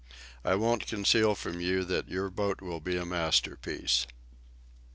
[0.43, 4.07] I don't conceal from you that your boat will be a masterpiece."